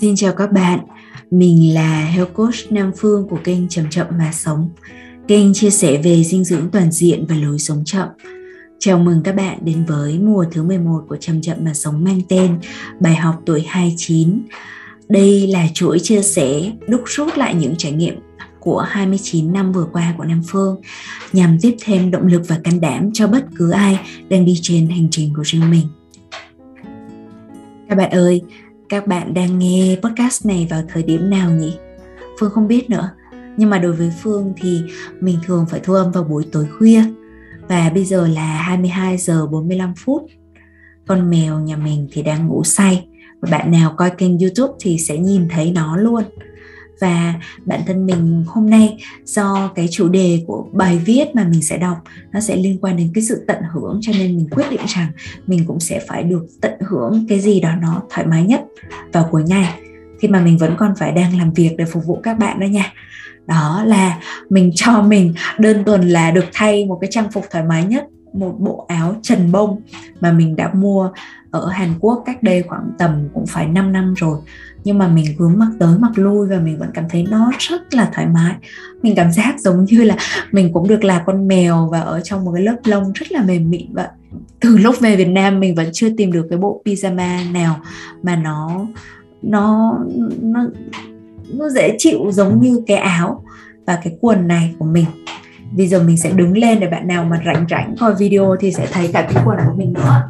Xin 0.00 0.16
chào 0.16 0.32
các 0.32 0.52
bạn, 0.52 0.78
mình 1.30 1.74
là 1.74 2.04
Health 2.04 2.34
Coach 2.34 2.54
Nam 2.70 2.92
Phương 2.96 3.28
của 3.28 3.38
kênh 3.44 3.68
Chậm 3.68 3.90
Chậm 3.90 4.06
Mà 4.18 4.32
Sống. 4.32 4.70
Kênh 5.28 5.54
chia 5.54 5.70
sẻ 5.70 6.00
về 6.04 6.24
dinh 6.24 6.44
dưỡng 6.44 6.70
toàn 6.72 6.92
diện 6.92 7.26
và 7.28 7.36
lối 7.36 7.58
sống 7.58 7.82
chậm. 7.84 8.08
Chào 8.78 8.98
mừng 8.98 9.22
các 9.22 9.36
bạn 9.36 9.58
đến 9.62 9.84
với 9.84 10.18
mùa 10.18 10.44
thứ 10.52 10.62
11 10.62 11.04
của 11.08 11.16
Chậm 11.16 11.40
Chậm 11.40 11.56
Mà 11.60 11.74
Sống 11.74 12.04
mang 12.04 12.20
tên 12.28 12.58
Bài 13.00 13.16
học 13.16 13.34
tuổi 13.46 13.64
29 13.68 14.42
Đây 15.08 15.46
là 15.46 15.66
chuỗi 15.74 15.98
chia 15.98 16.22
sẻ 16.22 16.72
đúc 16.88 17.02
rút 17.06 17.38
lại 17.38 17.54
những 17.54 17.74
trải 17.78 17.92
nghiệm 17.92 18.14
của 18.60 18.80
29 18.80 19.52
năm 19.52 19.72
vừa 19.72 19.86
qua 19.92 20.14
của 20.18 20.24
Nam 20.24 20.42
Phương 20.46 20.80
nhằm 21.32 21.58
tiếp 21.60 21.76
thêm 21.84 22.10
động 22.10 22.26
lực 22.26 22.42
và 22.48 22.60
can 22.64 22.80
đảm 22.80 23.10
cho 23.14 23.26
bất 23.26 23.44
cứ 23.56 23.70
ai 23.70 24.00
đang 24.28 24.44
đi 24.44 24.58
trên 24.62 24.88
hành 24.88 25.08
trình 25.10 25.32
của 25.36 25.42
riêng 25.44 25.70
mình. 25.70 25.86
Các 27.88 27.94
bạn 27.94 28.10
ơi, 28.10 28.42
các 28.88 29.06
bạn 29.06 29.34
đang 29.34 29.58
nghe 29.58 29.96
podcast 30.02 30.46
này 30.46 30.66
vào 30.70 30.82
thời 30.88 31.02
điểm 31.02 31.30
nào 31.30 31.50
nhỉ? 31.50 31.76
Phương 32.40 32.50
không 32.50 32.68
biết 32.68 32.90
nữa. 32.90 33.10
Nhưng 33.56 33.70
mà 33.70 33.78
đối 33.78 33.92
với 33.92 34.12
Phương 34.22 34.52
thì 34.56 34.82
mình 35.20 35.38
thường 35.46 35.66
phải 35.70 35.80
thu 35.80 35.94
âm 35.94 36.12
vào 36.12 36.24
buổi 36.24 36.44
tối 36.52 36.66
khuya. 36.78 37.02
Và 37.68 37.90
bây 37.94 38.04
giờ 38.04 38.26
là 38.26 38.62
22 38.62 39.18
giờ 39.18 39.46
45 39.46 39.94
phút. 39.96 40.22
Con 41.06 41.30
mèo 41.30 41.60
nhà 41.60 41.76
mình 41.76 42.08
thì 42.12 42.22
đang 42.22 42.48
ngủ 42.48 42.64
say. 42.64 43.08
Và 43.40 43.48
bạn 43.50 43.70
nào 43.70 43.94
coi 43.96 44.10
kênh 44.10 44.38
YouTube 44.38 44.74
thì 44.80 44.98
sẽ 44.98 45.18
nhìn 45.18 45.48
thấy 45.48 45.72
nó 45.72 45.96
luôn 45.96 46.22
và 47.00 47.34
bản 47.64 47.80
thân 47.86 48.06
mình 48.06 48.44
hôm 48.46 48.70
nay 48.70 48.98
do 49.24 49.72
cái 49.74 49.88
chủ 49.90 50.08
đề 50.08 50.44
của 50.46 50.66
bài 50.72 50.98
viết 51.04 51.24
mà 51.34 51.44
mình 51.44 51.62
sẽ 51.62 51.78
đọc, 51.78 51.98
nó 52.32 52.40
sẽ 52.40 52.56
liên 52.56 52.78
quan 52.80 52.96
đến 52.96 53.10
cái 53.14 53.24
sự 53.24 53.44
tận 53.46 53.58
hưởng, 53.72 53.98
cho 54.02 54.12
nên 54.18 54.36
mình 54.36 54.48
quyết 54.50 54.66
định 54.70 54.80
rằng 54.86 55.06
mình 55.46 55.64
cũng 55.66 55.80
sẽ 55.80 56.00
phải 56.08 56.22
được 56.22 56.46
tận 56.60 56.72
hưởng 56.88 57.26
cái 57.28 57.40
gì 57.40 57.60
đó 57.60 57.70
nó 57.80 58.02
thoải 58.10 58.26
mái 58.26 58.42
nhất 58.42 58.60
vào 59.12 59.28
cuối 59.30 59.42
ngày, 59.46 59.74
khi 60.20 60.28
mà 60.28 60.40
mình 60.40 60.58
vẫn 60.58 60.74
còn 60.78 60.94
phải 60.96 61.12
đang 61.12 61.38
làm 61.38 61.52
việc 61.52 61.74
để 61.78 61.84
phục 61.84 62.06
vụ 62.06 62.20
các 62.22 62.38
bạn 62.38 62.60
đó 62.60 62.66
nha. 62.66 62.92
Đó 63.46 63.82
là 63.86 64.18
mình 64.50 64.70
cho 64.74 65.02
mình 65.02 65.34
đơn 65.58 65.84
thuần 65.84 66.08
là 66.08 66.30
được 66.30 66.44
thay 66.52 66.84
một 66.84 66.98
cái 67.00 67.10
trang 67.10 67.30
phục 67.32 67.44
thoải 67.50 67.64
mái 67.64 67.84
nhất 67.84 68.04
một 68.32 68.54
bộ 68.58 68.84
áo 68.88 69.14
trần 69.22 69.52
bông 69.52 69.80
mà 70.20 70.32
mình 70.32 70.56
đã 70.56 70.70
mua 70.74 71.10
ở 71.50 71.68
Hàn 71.68 71.94
Quốc 72.00 72.22
cách 72.26 72.42
đây 72.42 72.62
khoảng 72.62 72.90
tầm 72.98 73.28
cũng 73.34 73.46
phải 73.46 73.66
5 73.66 73.92
năm 73.92 74.14
rồi. 74.14 74.38
Nhưng 74.84 74.98
mà 74.98 75.08
mình 75.08 75.26
cứ 75.38 75.48
mặc 75.48 75.68
tới 75.78 75.98
mặc 75.98 76.12
lui 76.14 76.48
và 76.48 76.58
mình 76.58 76.78
vẫn 76.78 76.90
cảm 76.94 77.04
thấy 77.10 77.26
nó 77.30 77.50
rất 77.58 77.94
là 77.94 78.10
thoải 78.14 78.26
mái. 78.26 78.54
Mình 79.02 79.14
cảm 79.16 79.32
giác 79.32 79.60
giống 79.60 79.84
như 79.84 80.04
là 80.04 80.16
mình 80.52 80.72
cũng 80.72 80.88
được 80.88 81.04
là 81.04 81.22
con 81.26 81.48
mèo 81.48 81.88
và 81.92 82.00
ở 82.00 82.20
trong 82.20 82.44
một 82.44 82.52
cái 82.54 82.62
lớp 82.62 82.76
lông 82.84 83.12
rất 83.12 83.32
là 83.32 83.42
mềm 83.42 83.70
mịn 83.70 83.92
vậy. 83.92 84.08
Từ 84.60 84.78
lúc 84.78 85.00
về 85.00 85.16
Việt 85.16 85.28
Nam 85.28 85.60
mình 85.60 85.74
vẫn 85.74 85.88
chưa 85.92 86.08
tìm 86.16 86.32
được 86.32 86.46
cái 86.50 86.58
bộ 86.58 86.82
pyjama 86.84 87.52
nào 87.52 87.80
mà 88.22 88.36
nó 88.36 88.86
nó 89.42 89.98
nó 90.42 90.66
nó 91.54 91.68
dễ 91.68 91.94
chịu 91.98 92.18
giống 92.32 92.60
như 92.62 92.82
cái 92.86 92.96
áo 92.96 93.44
và 93.86 93.98
cái 94.04 94.16
quần 94.20 94.48
này 94.48 94.74
của 94.78 94.84
mình 94.84 95.06
bây 95.72 95.86
giờ 95.86 96.02
mình 96.02 96.16
sẽ 96.16 96.30
đứng 96.30 96.58
lên 96.58 96.80
để 96.80 96.86
bạn 96.86 97.08
nào 97.08 97.24
mà 97.24 97.42
rảnh 97.46 97.66
rảnh 97.70 97.94
coi 98.00 98.14
video 98.14 98.56
thì 98.60 98.72
sẽ 98.72 98.86
thấy 98.92 99.10
cả 99.12 99.28
cái 99.34 99.42
quần 99.46 99.58
của 99.66 99.74
mình 99.76 99.92
nữa. 99.92 100.22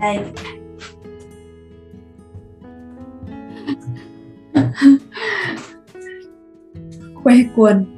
Đây. 0.00 0.18
Khoe 7.14 7.34
quần. 7.56 7.96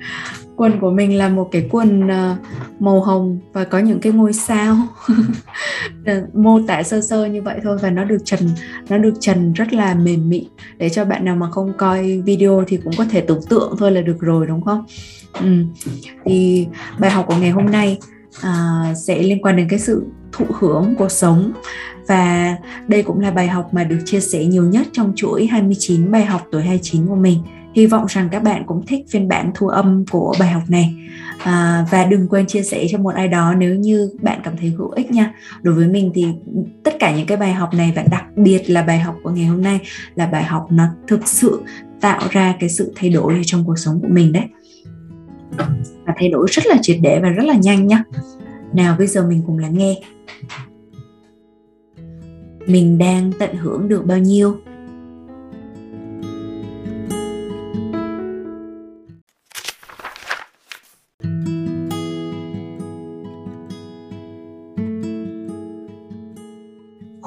Quần 0.57 0.81
của 0.81 0.91
mình 0.91 1.19
là 1.19 1.29
một 1.29 1.49
cái 1.53 1.69
quần 1.71 2.09
ờ, 2.09 2.37
màu 2.79 3.01
hồng 3.01 3.39
và 3.53 3.65
có 3.65 3.79
những 3.79 4.01
cái 4.01 4.13
ngôi 4.13 4.33
sao. 4.33 4.77
mô 6.35 6.61
tả 6.67 6.83
sơ 6.83 7.01
sơ 7.01 7.27
như 7.27 7.43
vậy 7.43 7.61
thôi 7.63 7.79
và 7.83 7.91
nó 7.91 8.05
được 8.05 8.19
trần 8.25 8.41
nó 8.89 8.99
được 8.99 9.15
trần 9.21 9.53
rất 9.53 9.73
là 9.73 9.95
mềm 9.95 10.29
mịn 10.29 10.45
để 10.79 10.89
cho 10.89 11.05
bạn 11.05 11.25
nào 11.25 11.37
mà 11.37 11.51
không 11.51 11.73
coi 11.79 12.23
video 12.25 12.65
thì 12.69 12.77
cũng 12.77 12.93
có 12.99 13.05
thể 13.11 13.21
tưởng 13.21 13.43
tượng 13.49 13.75
thôi 13.79 13.93
là 13.93 14.01
được 14.01 14.21
rồi 14.21 14.47
đúng 14.47 14.65
không 14.65 14.85
ừ. 15.41 15.65
thì 16.25 16.67
bài 16.99 17.11
học 17.11 17.25
của 17.29 17.37
ngày 17.37 17.51
hôm 17.51 17.67
nay 17.67 17.99
à, 18.43 18.85
sẽ 19.07 19.23
liên 19.23 19.43
quan 19.43 19.57
đến 19.57 19.69
cái 19.71 19.79
sự 19.79 20.07
thụ 20.33 20.45
hưởng 20.59 20.95
cuộc 20.99 21.11
sống 21.11 21.53
và 22.09 22.57
đây 22.89 23.03
cũng 23.03 23.21
là 23.21 23.31
bài 23.31 23.49
học 23.49 23.69
mà 23.75 23.85
được 23.85 23.99
chia 24.05 24.21
sẻ 24.21 24.45
nhiều 24.45 24.65
nhất 24.65 24.87
trong 24.93 25.13
chuỗi 25.17 25.47
29 25.47 26.11
bài 26.11 26.25
học 26.25 26.47
tuổi 26.53 26.63
29 26.63 27.07
của 27.07 27.15
mình. 27.15 27.43
Hy 27.79 27.87
vọng 27.87 28.07
rằng 28.09 28.29
các 28.33 28.43
bạn 28.43 28.63
cũng 28.67 28.87
thích 28.87 29.05
phiên 29.09 29.29
bản 29.29 29.51
thu 29.55 29.69
âm 29.69 30.05
của 30.11 30.35
bài 30.41 30.51
học 30.51 30.63
này. 30.69 30.95
À, 31.39 31.87
và 31.91 32.05
đừng 32.05 32.29
quên 32.29 32.47
chia 32.47 32.63
sẻ 32.63 32.87
cho 32.91 32.99
một 32.99 33.15
ai 33.15 33.29
đó 33.29 33.55
nếu 33.59 33.75
như 33.75 34.11
bạn 34.23 34.41
cảm 34.45 34.57
thấy 34.57 34.71
hữu 34.71 34.91
ích 34.91 35.11
nha. 35.11 35.35
Đối 35.63 35.75
với 35.75 35.89
mình 35.89 36.11
thì 36.15 36.27
tất 36.85 36.95
cả 36.99 37.17
những 37.17 37.27
cái 37.27 37.37
bài 37.37 37.53
học 37.53 37.75
này 37.75 37.93
và 37.97 38.05
đặc 38.11 38.25
biệt 38.37 38.71
là 38.71 38.83
bài 38.83 38.99
học 38.99 39.17
của 39.23 39.31
ngày 39.31 39.45
hôm 39.45 39.63
nay 39.63 39.81
là 40.15 40.27
bài 40.27 40.45
học 40.45 40.67
nó 40.71 40.85
thực 41.07 41.29
sự 41.29 41.63
tạo 42.01 42.21
ra 42.31 42.55
cái 42.61 42.69
sự 42.69 42.93
thay 42.97 43.11
đổi 43.11 43.41
trong 43.45 43.65
cuộc 43.67 43.79
sống 43.79 44.01
của 44.01 44.09
mình 44.11 44.33
đấy. 44.33 44.45
Và 46.07 46.15
thay 46.17 46.29
đổi 46.29 46.47
rất 46.51 46.67
là 46.67 46.77
triệt 46.83 46.97
để 47.03 47.21
và 47.23 47.29
rất 47.29 47.45
là 47.45 47.55
nhanh 47.55 47.87
nhá 47.87 48.03
nào 48.73 48.95
bây 48.99 49.07
giờ 49.07 49.27
mình 49.27 49.43
cùng 49.47 49.59
lắng 49.59 49.79
nghe. 49.79 50.01
Mình 52.67 52.99
đang 52.99 53.33
tận 53.39 53.57
hưởng 53.57 53.89
được 53.89 54.07
bao 54.07 54.19
nhiêu? 54.19 54.57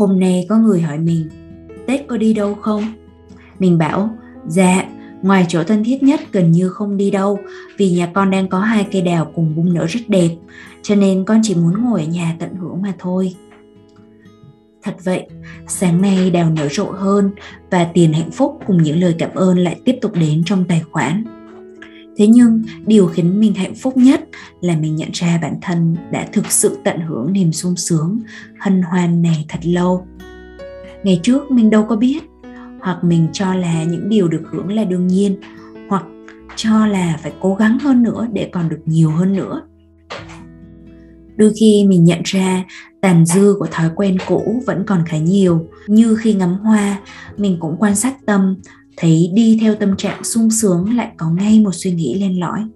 Hôm 0.02 0.20
nay 0.20 0.46
có 0.50 0.58
người 0.58 0.82
hỏi 0.82 0.98
mình 0.98 1.30
tết 1.88 2.08
có 2.08 2.18
đi 2.18 2.34
đâu 2.34 2.56
không 2.56 2.84
mình 3.60 3.78
bảo 3.78 4.10
dạ 4.48 4.86
ngoài 5.22 5.46
chỗ 5.50 5.64
thân 5.64 5.84
thiết 5.84 6.04
nhất 6.04 6.20
gần 6.32 6.52
như 6.52 6.70
không 6.70 6.98
đi 6.98 7.12
đâu 7.12 7.40
vì 7.78 7.92
nhà 7.92 8.12
con 8.14 8.32
đang 8.32 8.48
có 8.48 8.60
hai 8.60 8.88
cây 8.92 9.02
đào 9.02 9.32
cùng 9.36 9.56
bung 9.56 9.74
nở 9.74 9.86
rất 9.86 10.00
đẹp 10.08 10.30
cho 10.82 10.96
nên 10.96 11.26
con 11.26 11.40
chỉ 11.44 11.56
muốn 11.56 11.84
ngồi 11.84 12.02
ở 12.02 12.08
nhà 12.08 12.36
tận 12.40 12.56
hưởng 12.56 12.82
mà 12.82 12.94
thôi 13.00 13.36
Thật 14.84 14.96
vậy, 15.04 15.28
sáng 15.68 16.02
nay 16.02 16.30
đào 16.30 16.50
nở 16.50 16.68
rộ 16.70 16.92
hơn 16.92 17.32
và 17.72 17.88
tiền 17.94 18.14
hạnh 18.14 18.32
phúc 18.32 18.60
cùng 18.68 18.84
những 18.84 19.00
lời 19.00 19.16
cảm 19.18 19.30
ơn 19.36 19.58
lại 19.58 19.80
tiếp 19.86 19.96
tục 20.02 20.12
đến 20.16 20.44
trong 20.46 20.66
tài 20.66 20.82
khoản. 20.92 21.24
Thế 22.22 22.28
nhưng 22.28 22.64
điều 22.86 23.08
khiến 23.08 23.40
mình 23.40 23.54
hạnh 23.54 23.76
phúc 23.76 23.98
nhất 23.98 24.30
là 24.62 24.78
mình 24.78 24.96
nhận 24.96 25.10
ra 25.14 25.40
bản 25.42 25.56
thân 25.62 25.96
đã 26.12 26.28
thực 26.34 26.52
sự 26.52 26.78
tận 26.84 27.00
hưởng 27.00 27.34
niềm 27.34 27.52
sung 27.52 27.76
sướng, 27.76 28.20
hân 28.60 28.82
hoan 28.82 29.22
này 29.22 29.46
thật 29.50 29.60
lâu. 29.64 30.08
Ngày 31.04 31.20
trước 31.24 31.52
mình 31.52 31.70
đâu 31.70 31.86
có 31.90 31.96
biết, 31.96 32.24
hoặc 32.82 33.04
mình 33.04 33.28
cho 33.34 33.56
là 33.56 33.84
những 33.84 34.10
điều 34.10 34.28
được 34.28 34.42
hưởng 34.52 34.72
là 34.72 34.84
đương 34.84 35.08
nhiên, 35.08 35.36
hoặc 35.90 36.04
cho 36.56 36.88
là 36.88 37.20
phải 37.24 37.34
cố 37.40 37.56
gắng 37.56 37.80
hơn 37.80 38.04
nữa 38.04 38.28
để 38.34 38.50
còn 38.52 38.70
được 38.70 38.82
nhiều 38.86 39.12
hơn 39.12 39.34
nữa 39.34 39.62
đôi 41.42 41.54
khi 41.60 41.86
mình 41.88 42.04
nhận 42.04 42.22
ra 42.24 42.64
tàn 43.02 43.26
dư 43.26 43.56
của 43.60 43.68
thói 43.72 43.90
quen 43.96 44.18
cũ 44.28 44.64
vẫn 44.66 44.84
còn 44.88 45.04
khá 45.06 45.18
nhiều 45.18 45.68
như 45.88 46.16
khi 46.16 46.34
ngắm 46.34 46.54
hoa 46.54 47.00
mình 47.38 47.58
cũng 47.60 47.76
quan 47.80 47.96
sát 47.96 48.26
tâm 48.26 48.56
thấy 48.98 49.32
đi 49.34 49.58
theo 49.62 49.76
tâm 49.76 49.98
trạng 49.98 50.24
sung 50.24 50.52
sướng, 50.52 50.96
lại 50.96 51.12
có 51.18 51.30
ngay 51.30 51.60
một 51.60 51.72
suy 51.74 51.92
nghĩ 51.92 52.20
lên 52.20 52.40
lõi. 52.40 52.68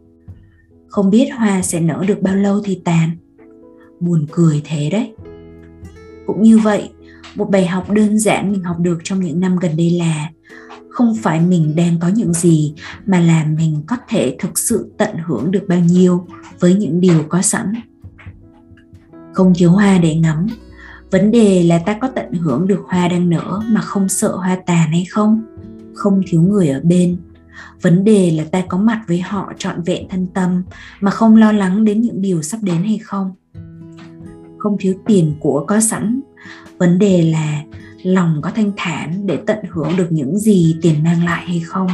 Không 0.88 1.10
biết 1.10 1.30
hoa 1.38 1.62
sẽ 1.62 1.80
nở 1.80 2.04
được 2.08 2.22
bao 2.22 2.36
lâu 2.36 2.62
thì 2.66 2.82
tàn. 2.86 3.10
Buồn 4.00 4.26
cười 4.32 4.62
thế 4.66 4.90
đấy. 4.90 5.14
Cũng 6.26 6.42
như 6.42 6.58
vậy, 6.58 6.90
một 7.36 7.50
bài 7.50 7.68
học 7.68 7.92
đơn 7.92 8.20
giản 8.20 8.52
mình 8.52 8.64
học 8.64 8.80
được 8.80 8.98
trong 9.04 9.20
những 9.20 9.40
năm 9.40 9.58
gần 9.62 9.78
đây 9.78 9.90
là 9.90 10.30
không 10.90 11.16
phải 11.22 11.42
mình 11.42 11.76
đang 11.76 12.00
có 12.00 12.08
những 12.08 12.34
gì, 12.34 12.74
mà 13.06 13.20
là 13.20 13.46
mình 13.58 13.82
có 13.88 13.98
thể 14.10 14.36
thực 14.40 14.60
sự 14.60 14.92
tận 14.98 15.16
hưởng 15.26 15.52
được 15.52 15.66
bao 15.68 15.80
nhiêu 15.80 16.26
với 16.60 16.74
những 16.74 17.02
điều 17.02 17.24
có 17.30 17.42
sẵn. 17.42 17.74
Không 19.34 19.54
thiếu 19.56 19.72
hoa 19.72 19.98
để 19.98 20.16
ngắm. 20.16 20.48
Vấn 21.12 21.32
đề 21.32 21.64
là 21.64 21.78
ta 21.78 21.98
có 22.02 22.08
tận 22.08 22.34
hưởng 22.34 22.68
được 22.68 22.82
hoa 22.88 23.08
đang 23.08 23.30
nở 23.30 23.62
mà 23.68 23.82
không 23.82 24.10
sợ 24.10 24.36
hoa 24.36 24.58
tàn 24.66 24.92
hay 24.92 25.06
không? 25.10 25.42
Không 25.96 26.22
thiếu 26.28 26.42
người 26.42 26.70
ở 26.70 26.82
bên. 26.84 27.18
Vấn 27.82 28.04
đề 28.04 28.32
là 28.32 28.44
ta 28.44 28.64
có 28.68 28.78
mặt 28.78 29.04
với 29.08 29.22
họ 29.22 29.54
trọn 29.58 29.82
vẹn 29.82 30.10
thân 30.10 30.28
tâm 30.34 30.64
mà 31.02 31.12
không 31.12 31.36
lo 31.36 31.52
lắng 31.52 31.86
đến 31.86 32.02
những 32.02 32.22
điều 32.22 32.42
sắp 32.42 32.58
đến 32.64 32.84
hay 32.84 32.98
không. 32.98 33.32
Không 34.58 34.78
thiếu 34.80 34.94
tiền 35.06 35.36
của 35.40 35.66
có 35.68 35.80
sẵn. 35.80 36.22
Vấn 36.78 37.00
đề 37.00 37.22
là 37.22 37.64
lòng 38.04 38.40
có 38.42 38.52
thanh 38.56 38.72
thản 38.78 39.28
để 39.28 39.40
tận 39.48 39.58
hưởng 39.70 39.92
được 39.98 40.08
những 40.10 40.40
gì 40.40 40.76
tiền 40.82 41.04
mang 41.04 41.26
lại 41.26 41.46
hay 41.46 41.60
không. 41.60 41.88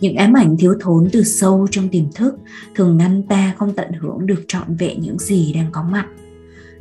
Những 0.00 0.16
ám 0.16 0.32
ảnh 0.32 0.56
thiếu 0.58 0.74
thốn 0.80 1.08
từ 1.12 1.22
sâu 1.22 1.66
trong 1.70 1.88
tiềm 1.88 2.12
thức 2.12 2.34
thường 2.74 2.96
ngăn 2.96 3.22
ta 3.22 3.54
không 3.58 3.72
tận 3.74 3.92
hưởng 4.00 4.26
được 4.26 4.44
trọn 4.48 4.76
vẹn 4.76 5.00
những 5.00 5.18
gì 5.18 5.52
đang 5.52 5.72
có 5.72 5.82
mặt 5.82 6.06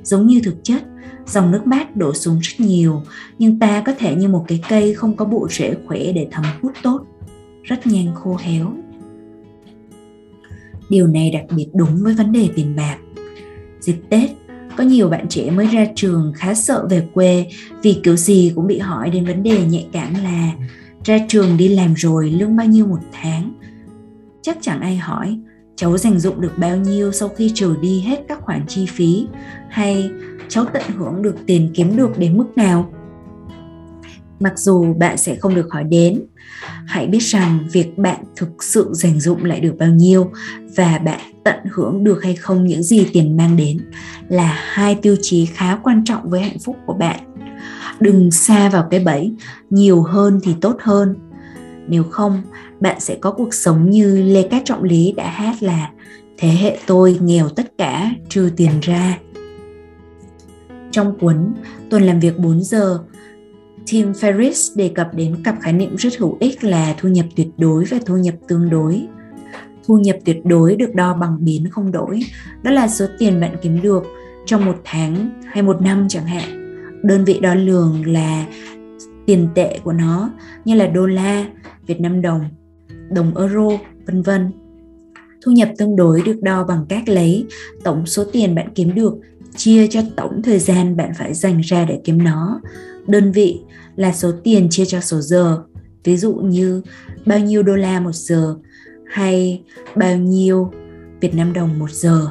giống 0.04 0.28
như 0.28 0.42
thực 0.44 0.56
chất, 0.64 0.84
dòng 1.26 1.52
nước 1.52 1.68
mát 1.68 1.96
đổ 1.96 2.14
xuống 2.14 2.40
rất 2.42 2.66
nhiều, 2.66 3.02
nhưng 3.40 3.60
ta 3.60 3.84
có 3.86 3.94
thể 3.98 4.16
như 4.16 4.28
một 4.28 4.46
cái 4.48 4.62
cây 4.70 4.94
không 4.94 5.16
có 5.16 5.26
bộ 5.26 5.48
rễ 5.52 5.76
khỏe 5.88 6.00
để 6.16 6.28
thấm 6.32 6.46
hút 6.62 6.72
tốt, 6.84 7.06
rất 7.64 7.88
nhanh 7.88 8.16
khô 8.16 8.38
héo. 8.42 8.74
Điều 10.90 11.08
này 11.08 11.32
đặc 11.32 11.44
biệt 11.56 11.68
đúng 11.74 12.04
với 12.04 12.14
vấn 12.14 12.32
đề 12.32 12.50
tiền 12.56 12.76
bạc. 12.76 12.98
Dịp 13.80 13.98
tết, 14.10 14.30
có 14.78 14.84
nhiều 14.84 15.10
bạn 15.10 15.26
trẻ 15.30 15.52
mới 15.52 15.68
ra 15.68 15.86
trường 15.96 16.34
khá 16.36 16.54
sợ 16.54 16.88
về 16.90 17.08
quê 17.14 17.48
vì 17.82 18.00
kiểu 18.04 18.16
gì 18.16 18.52
cũng 18.56 18.68
bị 18.68 18.80
hỏi 18.80 19.10
đến 19.10 19.26
vấn 19.26 19.44
đề 19.44 19.66
nhạy 19.66 19.88
cảm 19.92 20.14
là 20.24 20.52
ra 21.04 21.18
trường 21.28 21.58
đi 21.58 21.68
làm 21.68 21.94
rồi 21.94 22.32
lương 22.32 22.56
bao 22.56 22.68
nhiêu 22.68 22.88
một 22.88 23.00
tháng. 23.12 23.54
Chắc 24.42 24.58
chẳng 24.62 24.82
ai 24.82 24.96
hỏi 24.96 25.40
cháu 25.84 25.98
dành 25.98 26.20
dụng 26.20 26.42
được 26.42 26.58
bao 26.58 26.78
nhiêu 26.78 27.12
sau 27.12 27.30
khi 27.30 27.52
trừ 27.56 27.76
đi 27.82 28.00
hết 28.00 28.26
các 28.28 28.42
khoản 28.42 28.68
chi 28.68 28.86
phí? 28.86 29.28
Hay 29.70 30.10
cháu 30.50 30.66
tận 30.74 30.84
hưởng 30.98 31.22
được 31.22 31.36
tiền 31.46 31.72
kiếm 31.74 31.98
được 31.98 32.18
đến 32.18 32.38
mức 32.38 32.46
nào? 32.56 32.94
Mặc 34.40 34.54
dù 34.60 34.94
bạn 34.94 35.18
sẽ 35.18 35.36
không 35.36 35.56
được 35.56 35.68
hỏi 35.72 35.84
đến, 35.84 36.24
hãy 36.86 37.08
biết 37.08 37.20
rằng 37.22 37.60
việc 37.72 37.98
bạn 37.98 38.24
thực 38.36 38.64
sự 38.64 38.90
dành 38.94 39.20
dụng 39.20 39.46
lại 39.46 39.60
được 39.60 39.76
bao 39.80 39.90
nhiêu 39.90 40.32
và 40.76 41.00
bạn 41.06 41.20
tận 41.44 41.60
hưởng 41.72 42.04
được 42.04 42.24
hay 42.24 42.36
không 42.36 42.68
những 42.68 42.84
gì 42.84 43.08
tiền 43.14 43.38
mang 43.38 43.58
đến 43.58 43.78
là 44.30 44.58
hai 44.60 44.96
tiêu 44.96 45.16
chí 45.22 45.46
khá 45.46 45.76
quan 45.84 46.04
trọng 46.06 46.30
với 46.30 46.42
hạnh 46.42 46.60
phúc 46.60 46.76
của 46.86 46.94
bạn. 46.94 47.20
Đừng 48.00 48.32
xa 48.32 48.70
vào 48.70 48.88
cái 48.92 49.00
bẫy, 49.00 49.34
nhiều 49.70 50.04
hơn 50.04 50.40
thì 50.44 50.56
tốt 50.62 50.78
hơn. 50.80 51.16
Nếu 51.88 52.04
không 52.04 52.42
bạn 52.84 53.00
sẽ 53.00 53.16
có 53.16 53.32
cuộc 53.32 53.54
sống 53.54 53.90
như 53.90 54.22
lê 54.22 54.44
cát 54.44 54.62
trọng 54.66 54.84
lý 54.84 55.12
đã 55.12 55.30
hát 55.30 55.64
là 55.64 55.92
thế 56.38 56.50
hệ 56.50 56.78
tôi 56.88 57.18
nghèo 57.22 57.50
tất 57.50 57.72
cả 57.78 58.12
trừ 58.30 58.50
tiền 58.58 58.72
ra 58.82 59.18
trong 60.92 61.20
cuốn 61.20 61.54
tuần 61.90 62.04
làm 62.04 62.20
việc 62.20 62.40
4 62.40 62.64
giờ 62.64 63.00
Tim 63.92 64.12
Ferriss 64.12 64.78
đề 64.78 64.92
cập 64.96 65.14
đến 65.14 65.36
cặp 65.44 65.56
khái 65.62 65.74
niệm 65.74 65.96
rất 65.96 66.18
hữu 66.18 66.38
ích 66.40 66.64
là 66.64 66.96
thu 66.98 67.10
nhập 67.10 67.26
tuyệt 67.36 67.48
đối 67.58 67.86
và 67.86 67.98
thu 68.06 68.18
nhập 68.18 68.36
tương 68.48 68.70
đối. 68.70 69.08
Thu 69.88 69.98
nhập 69.98 70.18
tuyệt 70.26 70.46
đối 70.46 70.76
được 70.76 70.96
đo 70.96 71.14
bằng 71.14 71.38
biến 71.46 71.70
không 71.72 71.92
đổi, 71.92 72.20
đó 72.64 72.72
là 72.72 72.88
số 72.88 73.06
tiền 73.20 73.42
bạn 73.42 73.56
kiếm 73.62 73.82
được 73.82 74.04
trong 74.46 74.66
một 74.66 74.82
tháng 74.84 75.42
hay 75.46 75.64
một 75.64 75.82
năm 75.82 76.06
chẳng 76.10 76.26
hạn. 76.26 76.78
Đơn 77.04 77.26
vị 77.26 77.40
đo 77.40 77.56
lường 77.56 78.06
là 78.06 78.46
tiền 79.26 79.48
tệ 79.56 79.80
của 79.84 79.94
nó 79.94 80.30
như 80.66 80.76
là 80.76 80.88
đô 80.88 81.06
la, 81.06 81.46
Việt 81.88 82.02
Nam 82.02 82.22
đồng, 82.22 82.42
đồng 83.12 83.38
euro, 83.38 83.70
vân 84.06 84.22
vân. 84.22 84.52
Thu 85.46 85.52
nhập 85.52 85.70
tương 85.78 85.96
đối 85.96 86.22
được 86.22 86.42
đo 86.42 86.64
bằng 86.64 86.86
cách 86.90 87.10
lấy 87.10 87.46
tổng 87.84 88.06
số 88.06 88.24
tiền 88.32 88.56
bạn 88.56 88.68
kiếm 88.76 88.96
được 88.96 89.14
chia 89.56 89.88
cho 89.88 90.02
tổng 90.16 90.42
thời 90.42 90.60
gian 90.60 90.98
bạn 90.98 91.12
phải 91.18 91.34
dành 91.34 91.62
ra 91.62 91.86
để 91.86 92.00
kiếm 92.04 92.24
nó. 92.24 92.62
Đơn 93.08 93.32
vị 93.32 93.62
là 93.96 94.14
số 94.14 94.32
tiền 94.44 94.68
chia 94.70 94.86
cho 94.86 95.00
số 95.02 95.22
giờ, 95.22 95.64
ví 96.04 96.18
dụ 96.18 96.34
như 96.34 96.82
bao 97.26 97.40
nhiêu 97.40 97.64
đô 97.64 97.76
la 97.76 98.00
một 98.00 98.16
giờ 98.16 98.56
hay 99.06 99.64
bao 99.96 100.18
nhiêu 100.18 100.72
Việt 101.22 101.36
Nam 101.36 101.54
đồng 101.54 101.80
một 101.80 101.92
giờ. 101.92 102.28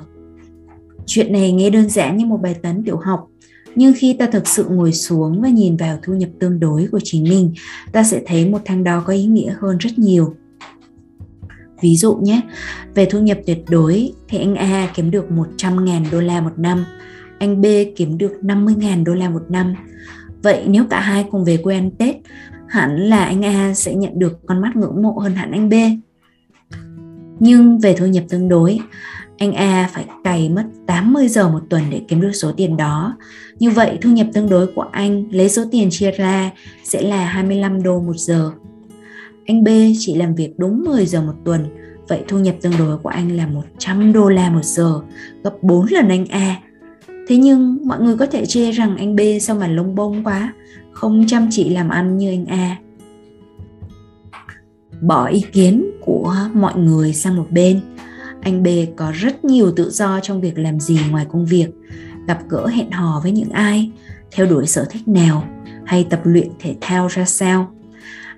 Chuyện 1.06 1.32
này 1.32 1.52
nghe 1.52 1.70
đơn 1.70 1.88
giản 1.88 2.16
như 2.16 2.26
một 2.26 2.40
bài 2.42 2.54
toán 2.62 2.84
tiểu 2.84 2.96
học, 2.96 3.28
nhưng 3.74 3.94
khi 3.96 4.16
ta 4.18 4.26
thực 4.26 4.48
sự 4.48 4.64
ngồi 4.70 4.92
xuống 4.92 5.42
và 5.42 5.48
nhìn 5.48 5.76
vào 5.76 5.98
thu 6.02 6.14
nhập 6.14 6.30
tương 6.38 6.60
đối 6.60 6.86
của 6.92 7.00
chính 7.04 7.24
mình, 7.24 7.54
ta 7.92 8.04
sẽ 8.04 8.22
thấy 8.26 8.48
một 8.48 8.58
thang 8.64 8.84
đo 8.84 9.02
có 9.06 9.12
ý 9.12 9.26
nghĩa 9.26 9.54
hơn 9.60 9.78
rất 9.78 9.98
nhiều. 9.98 10.34
Ví 11.82 11.96
dụ 11.96 12.14
nhé, 12.14 12.40
về 12.94 13.04
thu 13.04 13.20
nhập 13.20 13.38
tuyệt 13.46 13.64
đối 13.70 14.12
thì 14.28 14.38
anh 14.38 14.54
A 14.54 14.88
kiếm 14.94 15.10
được 15.10 15.24
100.000 15.30 16.04
đô 16.12 16.20
la 16.20 16.40
một 16.40 16.52
năm, 16.56 16.84
anh 17.38 17.60
B 17.60 17.66
kiếm 17.96 18.18
được 18.18 18.32
50.000 18.42 19.04
đô 19.04 19.14
la 19.14 19.30
một 19.30 19.42
năm. 19.48 19.74
Vậy 20.42 20.62
nếu 20.66 20.84
cả 20.90 21.00
hai 21.00 21.24
cùng 21.30 21.44
về 21.44 21.56
quê 21.56 21.74
ăn 21.74 21.90
Tết, 21.90 22.16
hẳn 22.68 22.96
là 22.96 23.24
anh 23.24 23.44
A 23.44 23.74
sẽ 23.74 23.94
nhận 23.94 24.18
được 24.18 24.46
con 24.46 24.60
mắt 24.60 24.76
ngưỡng 24.76 25.02
mộ 25.02 25.18
hơn 25.18 25.34
hẳn 25.34 25.52
anh 25.52 25.68
B. 25.68 25.74
Nhưng 27.40 27.78
về 27.78 27.94
thu 27.94 28.06
nhập 28.06 28.24
tương 28.28 28.48
đối, 28.48 28.78
anh 29.38 29.52
A 29.52 29.90
phải 29.92 30.04
cày 30.24 30.48
mất 30.48 30.64
80 30.86 31.28
giờ 31.28 31.48
một 31.48 31.60
tuần 31.70 31.82
để 31.90 32.00
kiếm 32.08 32.20
được 32.20 32.32
số 32.32 32.52
tiền 32.52 32.76
đó. 32.76 33.16
Như 33.58 33.70
vậy 33.70 33.98
thu 34.00 34.10
nhập 34.10 34.26
tương 34.32 34.48
đối 34.48 34.66
của 34.66 34.86
anh 34.92 35.24
lấy 35.30 35.48
số 35.48 35.64
tiền 35.70 35.88
chia 35.90 36.10
ra 36.10 36.50
sẽ 36.84 37.02
là 37.02 37.24
25 37.24 37.82
đô 37.82 38.00
một 38.00 38.16
giờ. 38.16 38.50
Anh 39.46 39.64
B 39.64 39.68
chỉ 39.98 40.14
làm 40.14 40.34
việc 40.34 40.58
đúng 40.58 40.84
10 40.84 41.06
giờ 41.06 41.22
một 41.22 41.34
tuần, 41.44 41.66
vậy 42.08 42.24
thu 42.28 42.38
nhập 42.38 42.54
tương 42.62 42.78
đối 42.78 42.98
của 42.98 43.08
anh 43.08 43.36
là 43.36 43.46
100 43.46 44.12
đô 44.12 44.28
la 44.28 44.50
một 44.50 44.64
giờ, 44.64 45.00
gấp 45.44 45.62
4 45.62 45.86
lần 45.90 46.08
anh 46.08 46.26
A. 46.26 46.56
Thế 47.28 47.36
nhưng 47.36 47.78
mọi 47.84 48.00
người 48.00 48.16
có 48.16 48.26
thể 48.26 48.46
chê 48.46 48.70
rằng 48.70 48.96
anh 48.96 49.16
B 49.16 49.20
sao 49.40 49.56
mà 49.56 49.66
lông 49.66 49.94
bông 49.94 50.24
quá, 50.24 50.54
không 50.92 51.24
chăm 51.26 51.48
chỉ 51.50 51.68
làm 51.68 51.88
ăn 51.88 52.18
như 52.18 52.30
anh 52.30 52.46
A. 52.46 52.76
Bỏ 55.00 55.26
ý 55.26 55.44
kiến 55.52 55.90
của 56.00 56.36
mọi 56.54 56.76
người 56.76 57.12
sang 57.12 57.36
một 57.36 57.46
bên, 57.50 57.80
anh 58.40 58.62
B 58.62 58.66
có 58.96 59.12
rất 59.14 59.44
nhiều 59.44 59.72
tự 59.76 59.90
do 59.90 60.20
trong 60.20 60.40
việc 60.40 60.58
làm 60.58 60.80
gì 60.80 60.98
ngoài 61.10 61.26
công 61.32 61.46
việc, 61.46 61.68
gặp 62.26 62.38
gỡ 62.48 62.66
hẹn 62.66 62.90
hò 62.90 63.20
với 63.22 63.32
những 63.32 63.50
ai, 63.50 63.90
theo 64.30 64.46
đuổi 64.46 64.66
sở 64.66 64.84
thích 64.90 65.08
nào 65.08 65.44
hay 65.84 66.06
tập 66.10 66.20
luyện 66.24 66.48
thể 66.60 66.76
thao 66.80 67.08
ra 67.08 67.24
sao. 67.24 67.70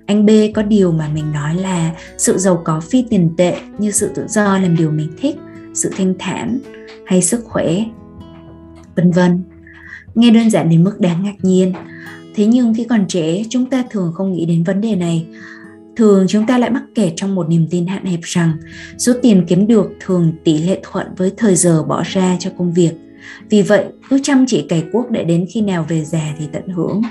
Anh 0.05 0.25
B 0.25 0.29
có 0.55 0.63
điều 0.63 0.91
mà 0.91 1.09
mình 1.13 1.31
nói 1.31 1.55
là 1.55 1.91
sự 2.17 2.37
giàu 2.37 2.61
có 2.65 2.79
phi 2.79 3.05
tiền 3.09 3.29
tệ 3.37 3.57
như 3.77 3.91
sự 3.91 4.09
tự 4.15 4.25
do 4.27 4.57
làm 4.57 4.75
điều 4.75 4.91
mình 4.91 5.11
thích, 5.17 5.35
sự 5.73 5.91
thanh 5.97 6.13
thản 6.19 6.59
hay 7.05 7.21
sức 7.21 7.43
khỏe, 7.45 7.83
vân 8.95 9.11
vân. 9.11 9.43
Nghe 10.15 10.31
đơn 10.31 10.49
giản 10.49 10.69
đến 10.69 10.83
mức 10.83 10.99
đáng 10.99 11.23
ngạc 11.23 11.35
nhiên. 11.41 11.73
Thế 12.35 12.45
nhưng 12.45 12.73
khi 12.73 12.83
còn 12.83 13.05
trẻ, 13.07 13.43
chúng 13.49 13.69
ta 13.69 13.83
thường 13.89 14.11
không 14.15 14.33
nghĩ 14.33 14.45
đến 14.45 14.63
vấn 14.63 14.81
đề 14.81 14.95
này 14.95 15.27
thường 15.95 16.25
chúng 16.27 16.45
ta 16.45 16.57
lại 16.57 16.69
mắc 16.69 16.83
kẹt 16.95 17.13
trong 17.15 17.35
một 17.35 17.49
niềm 17.49 17.67
tin 17.69 17.87
hạn 17.87 18.05
hẹp 18.05 18.19
rằng 18.23 18.51
số 18.97 19.13
tiền 19.21 19.45
kiếm 19.47 19.67
được 19.67 19.91
thường 19.99 20.33
tỷ 20.43 20.57
lệ 20.57 20.79
thuận 20.83 21.07
với 21.17 21.31
thời 21.37 21.55
giờ 21.55 21.83
bỏ 21.83 22.03
ra 22.05 22.37
cho 22.39 22.49
công 22.57 22.73
việc 22.73 22.91
vì 23.49 23.61
vậy 23.61 23.85
cứ 24.09 24.19
chăm 24.23 24.45
chỉ 24.47 24.65
cày 24.69 24.83
cuốc 24.91 25.11
để 25.11 25.23
đến 25.23 25.45
khi 25.49 25.61
nào 25.61 25.85
về 25.89 26.05
già 26.05 26.35
thì 26.39 26.45
tận 26.51 26.67
hưởng 26.67 27.01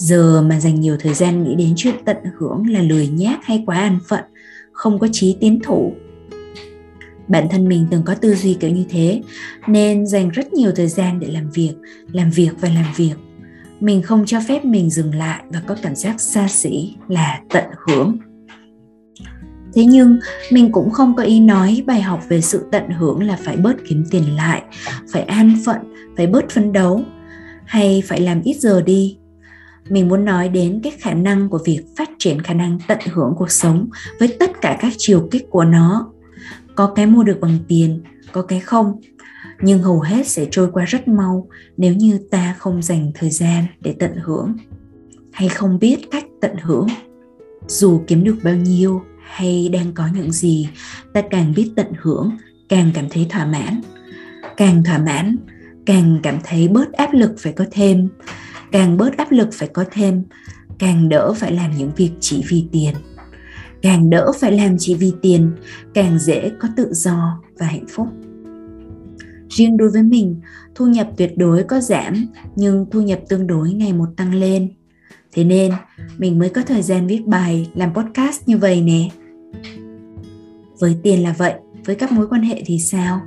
giờ 0.00 0.42
mà 0.42 0.60
dành 0.60 0.80
nhiều 0.80 0.96
thời 1.00 1.14
gian 1.14 1.44
nghĩ 1.44 1.54
đến 1.54 1.72
chuyện 1.76 1.94
tận 2.04 2.16
hưởng 2.38 2.66
là 2.66 2.82
lười 2.82 3.08
nhác 3.08 3.38
hay 3.44 3.62
quá 3.66 3.78
an 3.78 3.98
phận, 4.08 4.24
không 4.72 4.98
có 4.98 5.08
chí 5.12 5.36
tiến 5.40 5.60
thủ. 5.64 5.92
Bản 7.28 7.48
thân 7.50 7.68
mình 7.68 7.86
từng 7.90 8.02
có 8.02 8.14
tư 8.14 8.34
duy 8.34 8.54
kiểu 8.54 8.70
như 8.70 8.84
thế, 8.90 9.22
nên 9.66 10.06
dành 10.06 10.30
rất 10.30 10.52
nhiều 10.52 10.72
thời 10.76 10.88
gian 10.88 11.20
để 11.20 11.26
làm 11.26 11.50
việc 11.50 11.72
làm 12.12 12.30
việc 12.30 12.50
và 12.60 12.68
làm 12.68 12.84
việc. 12.96 13.14
Mình 13.80 14.02
không 14.02 14.26
cho 14.26 14.40
phép 14.48 14.64
mình 14.64 14.90
dừng 14.90 15.14
lại 15.14 15.42
và 15.48 15.62
có 15.66 15.76
cảm 15.82 15.94
giác 15.94 16.20
xa 16.20 16.48
xỉ 16.48 16.94
là 17.08 17.40
tận 17.48 17.64
hưởng. 17.86 18.18
Thế 19.74 19.84
nhưng, 19.84 20.18
mình 20.52 20.72
cũng 20.72 20.90
không 20.90 21.16
có 21.16 21.22
ý 21.22 21.40
nói 21.40 21.82
bài 21.86 22.02
học 22.02 22.24
về 22.28 22.40
sự 22.40 22.64
tận 22.72 22.90
hưởng 22.90 23.22
là 23.22 23.38
phải 23.44 23.56
bớt 23.56 23.74
kiếm 23.88 24.04
tiền 24.10 24.36
lại, 24.36 24.62
phải 25.12 25.22
an 25.22 25.54
phận, 25.64 25.78
phải 26.16 26.26
bớt 26.26 26.50
phấn 26.50 26.72
đấu, 26.72 27.04
hay 27.64 28.02
phải 28.06 28.20
làm 28.20 28.42
ít 28.42 28.54
giờ 28.54 28.82
đi 28.82 29.19
mình 29.90 30.08
muốn 30.08 30.24
nói 30.24 30.48
đến 30.48 30.80
cái 30.82 30.92
khả 30.98 31.14
năng 31.14 31.48
của 31.48 31.60
việc 31.64 31.82
phát 31.96 32.10
triển 32.18 32.42
khả 32.42 32.54
năng 32.54 32.78
tận 32.88 32.98
hưởng 33.12 33.34
cuộc 33.38 33.50
sống 33.50 33.88
với 34.18 34.36
tất 34.40 34.50
cả 34.60 34.78
các 34.80 34.92
chiều 34.98 35.28
kích 35.30 35.46
của 35.50 35.64
nó. 35.64 36.12
Có 36.74 36.92
cái 36.94 37.06
mua 37.06 37.22
được 37.22 37.38
bằng 37.40 37.58
tiền, 37.68 38.02
có 38.32 38.42
cái 38.42 38.60
không, 38.60 39.00
nhưng 39.60 39.82
hầu 39.82 40.00
hết 40.00 40.26
sẽ 40.26 40.46
trôi 40.50 40.70
qua 40.72 40.84
rất 40.84 41.08
mau 41.08 41.48
nếu 41.76 41.94
như 41.94 42.18
ta 42.30 42.54
không 42.58 42.82
dành 42.82 43.10
thời 43.14 43.30
gian 43.30 43.64
để 43.80 43.94
tận 43.98 44.12
hưởng. 44.22 44.56
Hay 45.32 45.48
không 45.48 45.78
biết 45.78 46.10
cách 46.10 46.24
tận 46.40 46.56
hưởng, 46.62 46.86
dù 47.66 48.02
kiếm 48.06 48.24
được 48.24 48.36
bao 48.42 48.54
nhiêu 48.54 49.02
hay 49.24 49.68
đang 49.72 49.92
có 49.92 50.08
những 50.14 50.32
gì, 50.32 50.68
ta 51.12 51.22
càng 51.30 51.52
biết 51.56 51.72
tận 51.76 51.86
hưởng, 52.00 52.30
càng 52.68 52.90
cảm 52.94 53.04
thấy 53.10 53.26
thỏa 53.30 53.46
mãn. 53.46 53.80
Càng 54.56 54.84
thỏa 54.84 54.98
mãn, 54.98 55.36
càng 55.86 56.20
cảm 56.22 56.38
thấy 56.44 56.68
bớt 56.68 56.92
áp 56.92 57.12
lực 57.12 57.34
phải 57.38 57.52
có 57.52 57.64
thêm 57.70 58.08
càng 58.72 58.96
bớt 58.96 59.16
áp 59.16 59.32
lực 59.32 59.48
phải 59.52 59.68
có 59.68 59.84
thêm, 59.92 60.22
càng 60.78 61.08
đỡ 61.08 61.32
phải 61.32 61.52
làm 61.52 61.70
những 61.78 61.90
việc 61.96 62.10
chỉ 62.20 62.44
vì 62.48 62.64
tiền. 62.72 62.94
Càng 63.82 64.10
đỡ 64.10 64.32
phải 64.40 64.52
làm 64.52 64.76
chỉ 64.78 64.94
vì 64.94 65.12
tiền, 65.22 65.50
càng 65.94 66.18
dễ 66.18 66.50
có 66.60 66.68
tự 66.76 66.92
do 66.92 67.42
và 67.58 67.66
hạnh 67.66 67.86
phúc. 67.88 68.08
Riêng 69.50 69.76
đối 69.76 69.90
với 69.90 70.02
mình, 70.02 70.40
thu 70.74 70.86
nhập 70.86 71.08
tuyệt 71.16 71.32
đối 71.36 71.62
có 71.62 71.80
giảm, 71.80 72.26
nhưng 72.56 72.86
thu 72.90 73.00
nhập 73.02 73.20
tương 73.28 73.46
đối 73.46 73.72
ngày 73.72 73.92
một 73.92 74.08
tăng 74.16 74.34
lên. 74.34 74.72
Thế 75.32 75.44
nên, 75.44 75.72
mình 76.18 76.38
mới 76.38 76.48
có 76.48 76.62
thời 76.62 76.82
gian 76.82 77.06
viết 77.06 77.26
bài, 77.26 77.70
làm 77.74 77.94
podcast 77.94 78.48
như 78.48 78.58
vậy 78.58 78.80
nè. 78.80 79.08
Với 80.78 80.96
tiền 81.02 81.22
là 81.22 81.34
vậy, 81.38 81.54
với 81.84 81.96
các 81.96 82.12
mối 82.12 82.28
quan 82.28 82.42
hệ 82.42 82.62
thì 82.66 82.78
sao? 82.78 83.20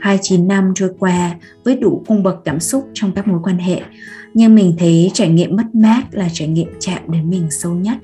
29 0.00 0.48
năm 0.48 0.72
trôi 0.74 0.90
qua 0.98 1.34
với 1.64 1.76
đủ 1.76 2.02
cung 2.06 2.22
bậc 2.22 2.36
cảm 2.44 2.60
xúc 2.60 2.88
trong 2.94 3.12
các 3.12 3.28
mối 3.28 3.40
quan 3.42 3.58
hệ. 3.58 3.82
Nhưng 4.34 4.54
mình 4.54 4.74
thấy 4.78 5.10
trải 5.14 5.28
nghiệm 5.28 5.56
mất 5.56 5.74
mát 5.74 6.02
là 6.10 6.28
trải 6.32 6.48
nghiệm 6.48 6.68
chạm 6.80 7.02
đến 7.12 7.30
mình 7.30 7.50
sâu 7.50 7.74
nhất. 7.74 7.96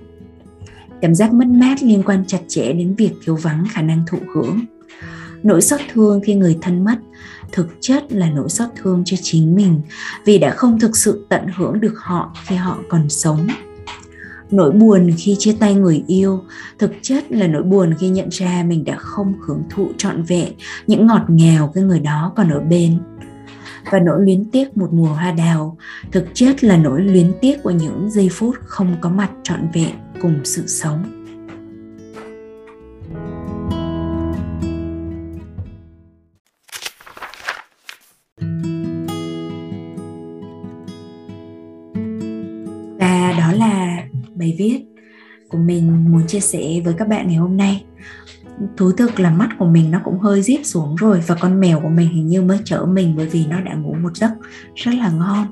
Cảm 1.00 1.14
giác 1.14 1.32
mất 1.32 1.46
mát 1.46 1.82
liên 1.82 2.02
quan 2.02 2.24
chặt 2.26 2.40
chẽ 2.48 2.72
đến 2.72 2.94
việc 2.94 3.12
thiếu 3.24 3.36
vắng 3.36 3.64
khả 3.70 3.82
năng 3.82 4.04
thụ 4.06 4.18
hưởng. 4.34 4.60
Nỗi 5.42 5.62
xót 5.62 5.80
thương 5.92 6.20
khi 6.24 6.34
người 6.34 6.58
thân 6.62 6.84
mất 6.84 6.98
thực 7.52 7.68
chất 7.80 8.12
là 8.12 8.30
nỗi 8.30 8.48
xót 8.48 8.68
thương 8.76 9.02
cho 9.04 9.16
chính 9.22 9.54
mình 9.54 9.80
vì 10.24 10.38
đã 10.38 10.50
không 10.50 10.80
thực 10.80 10.96
sự 10.96 11.26
tận 11.28 11.46
hưởng 11.56 11.80
được 11.80 11.94
họ 11.98 12.36
khi 12.46 12.56
họ 12.56 12.78
còn 12.88 13.08
sống 13.08 13.46
nỗi 14.50 14.70
buồn 14.70 15.10
khi 15.18 15.36
chia 15.38 15.56
tay 15.60 15.74
người 15.74 16.04
yêu, 16.06 16.40
thực 16.78 16.92
chất 17.02 17.32
là 17.32 17.46
nỗi 17.46 17.62
buồn 17.62 17.94
khi 17.98 18.08
nhận 18.08 18.28
ra 18.30 18.64
mình 18.66 18.84
đã 18.84 18.96
không 18.96 19.34
hưởng 19.46 19.62
thụ 19.70 19.88
trọn 19.98 20.22
vẹn 20.22 20.52
những 20.86 21.06
ngọt 21.06 21.22
ngào 21.28 21.72
cái 21.74 21.84
người 21.84 22.00
đó 22.00 22.32
còn 22.36 22.50
ở 22.50 22.60
bên. 22.60 22.98
Và 23.92 23.98
nỗi 23.98 24.20
luyến 24.20 24.50
tiếc 24.50 24.76
một 24.76 24.92
mùa 24.92 25.06
hoa 25.08 25.32
đào, 25.32 25.76
thực 26.12 26.24
chất 26.34 26.64
là 26.64 26.76
nỗi 26.76 27.00
luyến 27.00 27.32
tiếc 27.40 27.62
của 27.62 27.70
những 27.70 28.10
giây 28.10 28.28
phút 28.32 28.56
không 28.64 28.96
có 29.00 29.10
mặt 29.10 29.30
trọn 29.42 29.60
vẹn 29.74 29.94
cùng 30.22 30.40
sự 30.44 30.66
sống. 30.66 31.25
Chia 46.36 46.40
sẻ 46.40 46.80
với 46.84 46.94
các 46.98 47.08
bạn 47.08 47.28
ngày 47.28 47.36
hôm 47.36 47.56
nay. 47.56 47.84
Thú 48.76 48.92
thực 48.92 49.20
là 49.20 49.30
mắt 49.30 49.48
của 49.58 49.66
mình 49.66 49.90
nó 49.90 50.00
cũng 50.04 50.18
hơi 50.18 50.42
díp 50.42 50.60
xuống 50.64 50.96
rồi 50.96 51.22
và 51.26 51.34
con 51.34 51.60
mèo 51.60 51.80
của 51.80 51.88
mình 51.88 52.08
hình 52.08 52.28
như 52.28 52.42
mới 52.42 52.58
chở 52.64 52.86
mình 52.88 53.14
bởi 53.16 53.26
vì 53.26 53.46
nó 53.46 53.60
đã 53.60 53.74
ngủ 53.74 53.94
một 54.02 54.16
giấc 54.16 54.30
rất 54.74 54.94
là 54.94 55.10
ngon. 55.10 55.46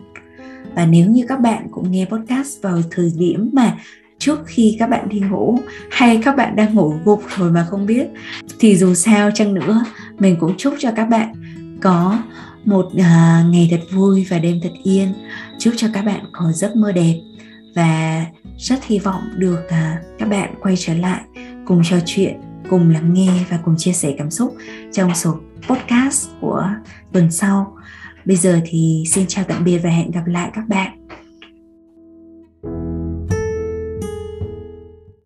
Và 0.75 0.87
nếu 0.87 1.11
như 1.11 1.25
các 1.29 1.41
bạn 1.41 1.67
cũng 1.71 1.91
nghe 1.91 2.05
podcast 2.05 2.63
vào 2.63 2.79
thời 2.91 3.13
điểm 3.19 3.51
mà 3.53 3.77
trước 4.19 4.39
khi 4.47 4.77
các 4.79 4.91
bạn 4.91 5.09
đi 5.09 5.21
ngủ 5.21 5.59
hay 5.91 6.21
các 6.25 6.37
bạn 6.37 6.57
đang 6.57 6.75
ngủ 6.75 6.95
gục 7.05 7.23
rồi 7.37 7.51
mà 7.51 7.67
không 7.71 7.87
biết 7.87 8.07
thì 8.59 8.77
dù 8.77 8.95
sao 8.95 9.31
chăng 9.35 9.55
nữa 9.55 9.85
mình 10.19 10.37
cũng 10.41 10.55
chúc 10.57 10.75
cho 10.79 10.91
các 10.97 11.05
bạn 11.05 11.33
có 11.83 12.19
một 12.65 12.87
uh, 12.87 13.51
ngày 13.51 13.69
thật 13.71 13.81
vui 13.91 14.27
và 14.31 14.39
đêm 14.39 14.61
thật 14.63 14.73
yên. 14.83 15.13
Chúc 15.59 15.75
cho 15.77 15.89
các 15.95 16.05
bạn 16.05 16.25
có 16.33 16.53
giấc 16.53 16.77
mơ 16.77 16.93
đẹp 16.93 17.21
và 17.75 18.27
rất 18.59 18.85
hy 18.85 18.99
vọng 18.99 19.23
được 19.37 19.61
uh, 19.67 20.19
các 20.19 20.29
bạn 20.29 20.55
quay 20.63 20.75
trở 20.79 20.95
lại 20.95 21.21
cùng 21.67 21.83
trò 21.85 21.97
chuyện 22.07 22.41
cùng 22.71 22.91
lắng 22.91 23.15
nghe 23.15 23.45
và 23.51 23.59
cùng 23.65 23.75
chia 23.79 23.93
sẻ 23.93 24.15
cảm 24.19 24.31
xúc 24.31 24.57
trong 24.93 25.15
số 25.15 25.39
podcast 25.69 26.29
của 26.41 26.69
tuần 27.13 27.31
sau. 27.31 27.77
Bây 28.25 28.37
giờ 28.37 28.61
thì 28.65 29.05
xin 29.07 29.25
chào 29.29 29.45
tạm 29.49 29.65
biệt 29.65 29.79
và 29.79 29.91
hẹn 29.91 30.11
gặp 30.11 30.27
lại 30.27 30.51
các 30.55 30.69
bạn. 30.69 31.04